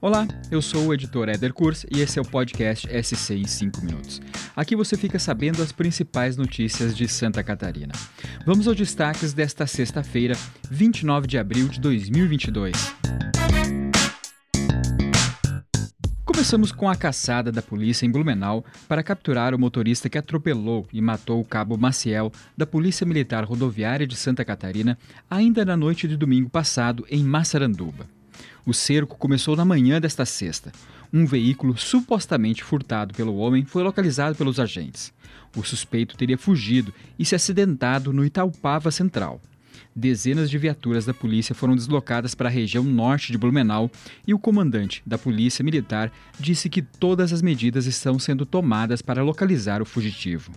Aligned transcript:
Olá, 0.00 0.28
eu 0.48 0.62
sou 0.62 0.86
o 0.86 0.94
editor 0.94 1.28
Eder 1.28 1.52
Kurs 1.52 1.84
e 1.90 2.00
esse 2.00 2.20
é 2.20 2.22
o 2.22 2.24
podcast 2.24 2.86
SC 3.02 3.34
em 3.34 3.48
5 3.48 3.84
minutos. 3.84 4.20
Aqui 4.54 4.76
você 4.76 4.96
fica 4.96 5.18
sabendo 5.18 5.60
as 5.60 5.72
principais 5.72 6.36
notícias 6.36 6.96
de 6.96 7.08
Santa 7.08 7.42
Catarina. 7.42 7.92
Vamos 8.46 8.68
aos 8.68 8.76
destaques 8.76 9.32
desta 9.32 9.66
sexta-feira, 9.66 10.36
29 10.70 11.26
de 11.26 11.36
abril 11.36 11.66
de 11.66 11.80
2022. 11.80 12.94
Começamos 16.24 16.70
com 16.70 16.88
a 16.88 16.94
caçada 16.94 17.50
da 17.50 17.60
polícia 17.60 18.06
em 18.06 18.10
Blumenau 18.12 18.64
para 18.86 19.02
capturar 19.02 19.52
o 19.52 19.58
motorista 19.58 20.08
que 20.08 20.16
atropelou 20.16 20.86
e 20.92 21.02
matou 21.02 21.40
o 21.40 21.44
cabo 21.44 21.76
Maciel 21.76 22.30
da 22.56 22.64
Polícia 22.64 23.04
Militar 23.04 23.44
Rodoviária 23.44 24.06
de 24.06 24.14
Santa 24.14 24.44
Catarina 24.44 24.96
ainda 25.28 25.64
na 25.64 25.76
noite 25.76 26.06
de 26.06 26.16
domingo 26.16 26.48
passado 26.48 27.04
em 27.10 27.24
Massaranduba. 27.24 28.17
O 28.66 28.74
cerco 28.74 29.16
começou 29.16 29.56
na 29.56 29.64
manhã 29.64 30.00
desta 30.00 30.24
sexta. 30.24 30.72
Um 31.12 31.26
veículo 31.26 31.76
supostamente 31.76 32.62
furtado 32.62 33.14
pelo 33.14 33.36
homem 33.36 33.64
foi 33.64 33.82
localizado 33.82 34.36
pelos 34.36 34.60
agentes. 34.60 35.12
O 35.56 35.62
suspeito 35.62 36.16
teria 36.16 36.36
fugido 36.36 36.92
e 37.18 37.24
se 37.24 37.34
acidentado 37.34 38.12
no 38.12 38.24
Itaupava 38.24 38.90
Central. 38.90 39.40
Dezenas 39.94 40.48
de 40.48 40.58
viaturas 40.58 41.04
da 41.04 41.14
polícia 41.14 41.54
foram 41.54 41.74
deslocadas 41.74 42.34
para 42.34 42.48
a 42.48 42.52
região 42.52 42.84
norte 42.84 43.32
de 43.32 43.38
Blumenau 43.38 43.90
e 44.26 44.32
o 44.32 44.38
comandante 44.38 45.02
da 45.04 45.18
Polícia 45.18 45.64
Militar 45.64 46.12
disse 46.38 46.68
que 46.68 46.82
todas 46.82 47.32
as 47.32 47.42
medidas 47.42 47.86
estão 47.86 48.18
sendo 48.18 48.46
tomadas 48.46 49.02
para 49.02 49.24
localizar 49.24 49.82
o 49.82 49.84
fugitivo. 49.84 50.52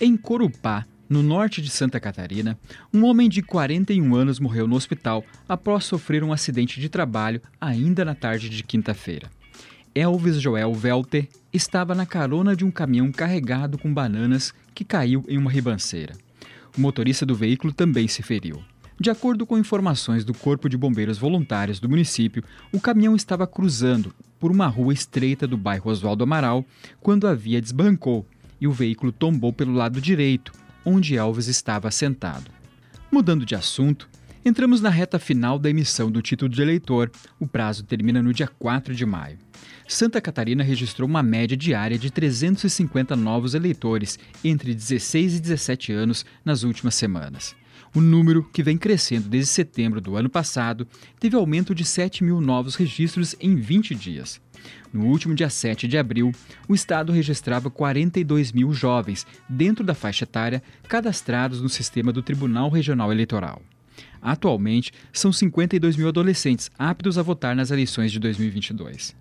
Em 0.00 0.16
Corupá, 0.16 0.86
no 1.08 1.22
norte 1.22 1.62
de 1.62 1.70
Santa 1.70 1.98
Catarina, 1.98 2.58
um 2.92 3.04
homem 3.04 3.28
de 3.28 3.42
41 3.42 4.14
anos 4.14 4.38
morreu 4.38 4.66
no 4.66 4.76
hospital 4.76 5.24
após 5.48 5.84
sofrer 5.84 6.22
um 6.22 6.32
acidente 6.32 6.80
de 6.80 6.88
trabalho 6.88 7.40
ainda 7.60 8.04
na 8.04 8.14
tarde 8.14 8.48
de 8.48 8.62
quinta-feira. 8.62 9.30
Elvis 9.94 10.40
Joel 10.40 10.74
Velter 10.74 11.28
estava 11.52 11.94
na 11.94 12.04
carona 12.04 12.54
de 12.54 12.64
um 12.64 12.70
caminhão 12.70 13.10
carregado 13.10 13.78
com 13.78 13.92
bananas 13.92 14.52
que 14.74 14.84
caiu 14.84 15.24
em 15.28 15.38
uma 15.38 15.50
ribanceira. 15.50 16.14
O 16.76 16.80
motorista 16.80 17.24
do 17.24 17.34
veículo 17.34 17.72
também 17.72 18.06
se 18.06 18.22
feriu. 18.22 18.62
De 19.00 19.10
acordo 19.10 19.46
com 19.46 19.56
informações 19.56 20.24
do 20.24 20.34
Corpo 20.34 20.68
de 20.68 20.76
Bombeiros 20.76 21.18
Voluntários 21.18 21.80
do 21.80 21.88
município, 21.88 22.42
o 22.72 22.80
caminhão 22.80 23.16
estava 23.16 23.46
cruzando 23.46 24.12
por 24.38 24.50
uma 24.50 24.66
rua 24.66 24.92
estreita 24.92 25.46
do 25.46 25.56
bairro 25.56 25.90
Oswaldo 25.90 26.24
Amaral 26.24 26.64
quando 27.00 27.26
a 27.26 27.34
via 27.34 27.60
desbancou 27.60 28.26
e 28.60 28.66
o 28.66 28.72
veículo 28.72 29.12
tombou 29.12 29.52
pelo 29.52 29.72
lado 29.72 30.00
direito, 30.00 30.52
onde 30.84 31.16
Elvis 31.16 31.48
estava 31.48 31.90
sentado. 31.90 32.50
Mudando 33.10 33.46
de 33.46 33.54
assunto, 33.54 34.08
entramos 34.44 34.80
na 34.80 34.90
reta 34.90 35.18
final 35.18 35.58
da 35.58 35.70
emissão 35.70 36.10
do 36.10 36.22
título 36.22 36.48
de 36.50 36.60
eleitor. 36.60 37.10
O 37.40 37.46
prazo 37.46 37.84
termina 37.84 38.22
no 38.22 38.32
dia 38.32 38.48
4 38.48 38.94
de 38.94 39.06
maio. 39.06 39.38
Santa 39.86 40.20
Catarina 40.20 40.62
registrou 40.62 41.08
uma 41.08 41.22
média 41.22 41.56
diária 41.56 41.98
de 41.98 42.10
350 42.10 43.16
novos 43.16 43.54
eleitores 43.54 44.18
entre 44.44 44.74
16 44.74 45.36
e 45.36 45.40
17 45.40 45.92
anos 45.92 46.26
nas 46.44 46.62
últimas 46.62 46.94
semanas. 46.94 47.56
O 47.94 48.00
número, 48.00 48.44
que 48.52 48.62
vem 48.62 48.76
crescendo 48.76 49.28
desde 49.28 49.50
setembro 49.50 50.00
do 50.00 50.16
ano 50.16 50.28
passado, 50.28 50.86
teve 51.18 51.36
aumento 51.36 51.74
de 51.74 51.84
7 51.84 52.22
mil 52.22 52.40
novos 52.40 52.74
registros 52.74 53.34
em 53.40 53.56
20 53.56 53.94
dias. 53.94 54.40
No 54.92 55.06
último 55.06 55.34
dia 55.34 55.48
7 55.48 55.86
de 55.86 55.96
abril, 55.96 56.32
o 56.68 56.74
estado 56.74 57.12
registrava 57.12 57.70
42 57.70 58.52
mil 58.52 58.72
jovens 58.72 59.26
dentro 59.48 59.84
da 59.84 59.94
faixa 59.94 60.24
etária 60.24 60.62
cadastrados 60.88 61.60
no 61.60 61.68
sistema 61.68 62.12
do 62.12 62.22
Tribunal 62.22 62.68
Regional 62.68 63.12
Eleitoral. 63.12 63.62
Atualmente, 64.20 64.92
são 65.12 65.32
52 65.32 65.96
mil 65.96 66.08
adolescentes 66.08 66.70
aptos 66.78 67.18
a 67.18 67.22
votar 67.22 67.54
nas 67.54 67.70
eleições 67.70 68.10
de 68.10 68.18
2022. 68.18 69.14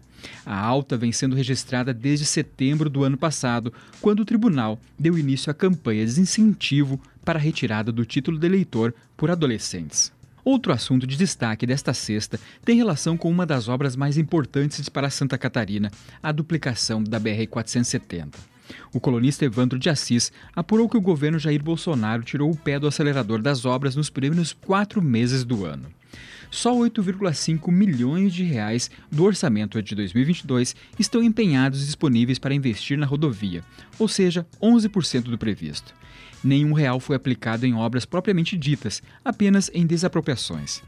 A 0.45 0.58
alta 0.58 0.98
vem 0.98 1.11
sendo 1.11 1.36
registrada 1.36 1.94
desde 1.94 2.26
setembro 2.26 2.89
do 2.89 3.04
ano 3.04 3.17
passado, 3.17 3.72
quando 4.02 4.22
o 4.22 4.26
tribunal 4.26 4.80
deu 4.98 5.17
início 5.17 5.52
à 5.52 5.54
campanha 5.54 6.02
de 6.02 6.08
desincentivo 6.08 7.00
para 7.27 7.39
a 7.39 7.42
retirada 7.42 7.92
do 7.92 8.05
título 8.05 8.39
de 8.39 8.48
eleitor 8.48 8.95
por 9.17 9.30
adolescentes. 9.30 10.14
Outro 10.45 10.71
assunto 10.71 11.05
de 11.05 11.17
destaque 11.17 11.67
desta 11.67 11.93
sexta 11.93 12.39
tem 12.64 12.77
relação 12.77 13.17
com 13.17 13.30
uma 13.30 13.45
das 13.45 13.67
obras 13.67 13.98
mais 13.98 14.17
importantes 14.17 14.88
para 14.88 15.10
Santa 15.10 15.38
Catarina, 15.38 15.92
a 16.23 16.32
duplicação 16.32 17.04
da 17.04 17.20
BR-470. 17.20 18.33
O 18.93 19.02
colunista 19.02 19.43
Evandro 19.43 19.77
de 19.77 19.89
Assis 19.89 20.32
apurou 20.55 20.88
que 20.88 20.95
o 20.95 21.02
governo 21.02 21.38
Jair 21.38 21.61
Bolsonaro 21.61 22.23
tirou 22.23 22.49
o 22.49 22.55
pé 22.55 22.80
do 22.80 22.88
acelerador 22.88 23.42
das 23.42 23.65
obras 23.65 23.94
nos 23.94 24.09
primeiros 24.09 24.54
quatro 24.54 25.02
meses 25.02 25.44
do 25.44 25.65
ano. 25.65 25.96
Só 26.49 26.73
8,5 26.73 27.71
milhões 27.71 28.33
de 28.33 28.43
reais 28.43 28.89
do 29.11 29.23
orçamento 29.23 29.81
de 29.81 29.95
2022 29.95 30.75
estão 30.97 31.21
empenhados 31.21 31.83
e 31.83 31.85
disponíveis 31.85 32.39
para 32.39 32.55
investir 32.55 32.97
na 32.97 33.05
rodovia, 33.05 33.63
ou 33.99 34.08
seja, 34.08 34.45
11% 34.61 35.23
do 35.23 35.37
previsto 35.37 35.93
nenhum 36.43 36.73
real 36.73 36.99
foi 36.99 37.15
aplicado 37.15 37.65
em 37.65 37.73
obras 37.73 38.05
propriamente 38.05 38.58
ditas, 38.58 39.02
apenas 39.23 39.69
em 39.73 39.85
desapropriações. 39.85 40.81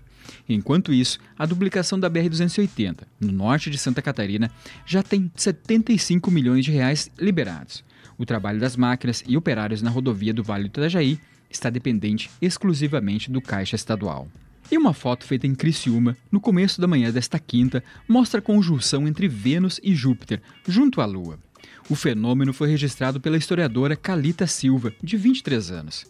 Enquanto 0.48 0.94
isso, 0.94 1.20
a 1.38 1.46
duplicação 1.46 2.00
da 2.00 2.10
BR-280, 2.10 3.00
no 3.20 3.32
norte 3.32 3.70
de 3.70 3.78
Santa 3.78 4.02
Catarina, 4.02 4.52
já 4.86 5.02
tem 5.02 5.32
75 5.36 6.30
milhões 6.30 6.66
de 6.66 6.72
reais 6.72 7.10
liberados. 7.20 7.84
O 8.18 8.26
trabalho 8.26 8.60
das 8.60 8.76
máquinas 8.76 9.24
e 9.28 9.36
operários 9.36 9.82
na 9.82 9.90
rodovia 9.90 10.34
do 10.34 10.44
Vale 10.44 10.66
do 10.66 10.68
Itajaí 10.68 11.20
está 11.50 11.70
dependente 11.70 12.30
exclusivamente 12.42 13.32
do 13.32 13.42
Caixa 13.42 13.76
Estadual. 13.76 14.28
E 14.72 14.78
uma 14.78 14.94
foto 14.94 15.26
feita 15.26 15.48
em 15.48 15.56
Criciúma, 15.56 16.16
no 16.32 16.40
começo 16.40 16.80
da 16.80 16.88
manhã 16.88 17.12
desta 17.12 17.40
quinta, 17.40 17.84
mostra 18.08 18.40
a 18.40 18.44
conjunção 18.44 19.08
entre 19.08 19.28
Vênus 19.28 19.80
e 19.82 19.96
Júpiter, 19.96 20.42
junto 20.68 21.02
à 21.02 21.06
Lua. 21.06 21.40
O 21.90 21.96
fenômeno 21.96 22.54
foi 22.54 22.70
registrado 22.70 23.20
pela 23.20 23.36
historiadora 23.38 23.96
Calita 23.96 24.46
Silva, 24.46 24.94
de 25.02 25.18
23 25.18 25.72
anos. 25.72 26.06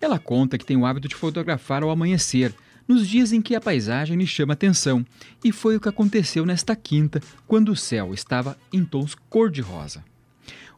Ela 0.00 0.20
conta 0.20 0.56
que 0.56 0.64
tem 0.64 0.76
o 0.76 0.86
hábito 0.86 1.08
de 1.08 1.16
fotografar 1.16 1.82
ao 1.82 1.90
amanhecer, 1.90 2.54
nos 2.86 3.08
dias 3.08 3.32
em 3.32 3.42
que 3.42 3.56
a 3.56 3.60
paisagem 3.60 4.16
lhe 4.16 4.26
chama 4.26 4.52
atenção, 4.52 5.04
e 5.42 5.50
foi 5.50 5.74
o 5.74 5.80
que 5.80 5.88
aconteceu 5.88 6.46
nesta 6.46 6.76
quinta, 6.76 7.20
quando 7.44 7.70
o 7.70 7.76
céu 7.76 8.14
estava 8.14 8.56
em 8.72 8.84
tons 8.84 9.16
cor-de-rosa. 9.28 10.04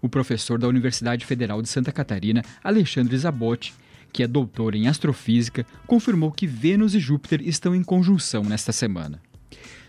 O 0.00 0.09
professor 0.09 0.59
da 0.59 0.66
Universidade 0.66 1.27
Federal 1.27 1.60
de 1.60 1.69
Santa 1.69 1.93
Catarina, 1.93 2.43
Alexandre 2.65 3.19
Zabotti, 3.19 3.75
que 4.12 4.22
é 4.22 4.26
doutor 4.26 4.74
em 4.74 4.88
astrofísica, 4.88 5.66
confirmou 5.86 6.30
que 6.30 6.46
Vênus 6.46 6.94
e 6.94 7.00
Júpiter 7.00 7.41
estão 7.46 7.74
em 7.74 7.82
conjunção 7.82 8.42
nesta 8.42 8.72
semana. 8.72 9.20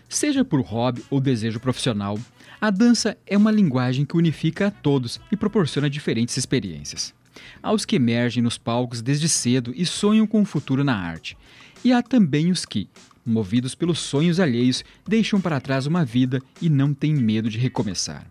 Seja 0.08 0.44
por 0.44 0.60
hobby 0.60 1.04
ou 1.08 1.20
desejo 1.20 1.60
profissional, 1.60 2.18
a 2.60 2.68
dança 2.70 3.16
é 3.26 3.36
uma 3.36 3.50
linguagem 3.50 4.04
que 4.04 4.16
unifica 4.16 4.66
a 4.66 4.70
todos 4.70 5.20
e 5.30 5.36
proporciona 5.36 5.88
diferentes 5.88 6.36
experiências. 6.36 7.14
Há 7.62 7.72
os 7.72 7.84
que 7.84 7.96
emergem 7.96 8.42
nos 8.42 8.58
palcos 8.58 9.00
desde 9.00 9.28
cedo 9.28 9.72
e 9.74 9.86
sonham 9.86 10.26
com 10.26 10.38
o 10.38 10.42
um 10.42 10.44
futuro 10.44 10.84
na 10.84 10.94
arte. 10.94 11.36
E 11.84 11.92
há 11.92 12.02
também 12.02 12.50
os 12.50 12.66
que, 12.66 12.88
movidos 13.24 13.74
pelos 13.74 14.00
sonhos 14.00 14.40
alheios, 14.40 14.84
deixam 15.06 15.40
para 15.40 15.60
trás 15.60 15.86
uma 15.86 16.04
vida 16.04 16.40
e 16.60 16.68
não 16.68 16.92
têm 16.92 17.14
medo 17.14 17.48
de 17.48 17.58
recomeçar. 17.58 18.26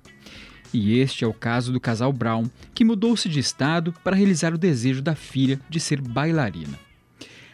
E 0.73 0.99
este 0.99 1.23
é 1.23 1.27
o 1.27 1.33
caso 1.33 1.73
do 1.73 1.79
casal 1.79 2.13
Brown, 2.13 2.45
que 2.73 2.85
mudou-se 2.85 3.27
de 3.27 3.39
estado 3.39 3.93
para 4.03 4.15
realizar 4.15 4.53
o 4.53 4.57
desejo 4.57 5.01
da 5.01 5.15
filha 5.15 5.59
de 5.69 5.79
ser 5.79 5.99
bailarina. 6.01 6.79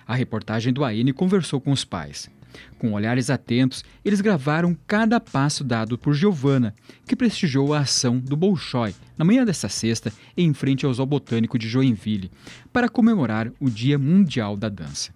A 0.05 0.15
reportagem 0.15 0.71
do 0.71 0.83
AN 0.83 1.11
conversou 1.13 1.59
com 1.59 1.71
os 1.71 1.85
pais. 1.85 2.29
Com 2.77 2.93
olhares 2.93 3.29
atentos, 3.29 3.83
eles 4.03 4.21
gravaram 4.21 4.77
cada 4.87 5.19
passo 5.19 5.63
dado 5.63 5.97
por 5.97 6.13
Giovanna, 6.13 6.73
que 7.05 7.15
prestigiou 7.15 7.73
a 7.73 7.79
ação 7.79 8.19
do 8.19 8.35
Bolshoi 8.35 8.93
na 9.17 9.25
manhã 9.25 9.43
desta 9.43 9.67
sexta 9.67 10.11
em 10.37 10.53
frente 10.53 10.85
ao 10.85 10.93
Zoo 10.93 11.05
Botânico 11.05 11.57
de 11.57 11.67
Joinville, 11.67 12.31
para 12.71 12.89
comemorar 12.89 13.51
o 13.59 13.69
Dia 13.69 13.97
Mundial 13.97 14.55
da 14.55 14.69
Dança. 14.69 15.11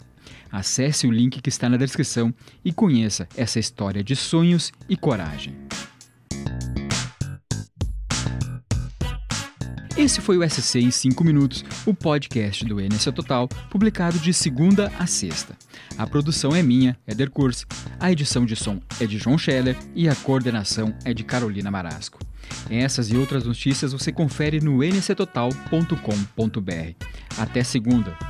Acesse 0.51 1.05
o 1.05 1.11
link 1.11 1.41
que 1.41 1.49
está 1.49 1.69
na 1.69 1.77
descrição 1.77 2.33
e 2.63 2.73
conheça 2.73 3.27
essa 3.37 3.59
história 3.59 4.03
de 4.03 4.15
sonhos 4.15 4.71
e 4.87 4.97
coragem. 4.97 5.55
Esse 9.99 10.21
foi 10.21 10.37
o 10.37 10.49
SC 10.49 10.79
em 10.79 10.91
5 10.91 11.25
minutos, 11.25 11.65
o 11.85 11.93
podcast 11.93 12.63
do 12.63 12.79
NSC 12.79 13.11
Total, 13.11 13.49
publicado 13.69 14.17
de 14.17 14.33
segunda 14.33 14.89
a 14.97 15.05
sexta. 15.05 15.57
A 15.97 16.07
produção 16.07 16.55
é 16.55 16.63
minha, 16.63 16.97
Eder 17.05 17.29
Kurz, 17.29 17.65
a 17.99 18.09
edição 18.09 18.45
de 18.45 18.55
som 18.55 18.79
é 18.97 19.05
de 19.05 19.17
João 19.17 19.37
Scheller 19.37 19.75
e 19.93 20.07
a 20.07 20.15
coordenação 20.15 20.95
é 21.03 21.13
de 21.13 21.25
Carolina 21.25 21.69
Marasco. 21.69 22.17
Essas 22.69 23.11
e 23.11 23.17
outras 23.17 23.43
notícias 23.43 23.91
você 23.91 24.09
confere 24.09 24.61
no 24.61 24.81
nctotal.com.br. 24.81 25.91
Até 27.37 27.61
segunda! 27.61 28.28